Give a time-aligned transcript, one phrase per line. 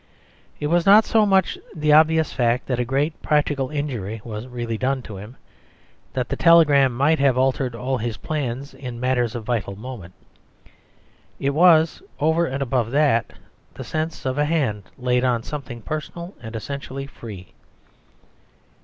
[0.59, 4.75] It was not so much the obvious fact that a great practical injury was really
[4.75, 5.35] done to him;
[6.13, 10.15] that the telegram might have altered all his plans in matters of vital moment.
[11.39, 13.31] It was, over and above that,
[13.75, 17.53] the sense of a hand laid on something personal and essentially free.